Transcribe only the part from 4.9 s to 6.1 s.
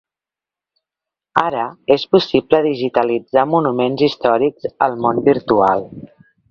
món virtual.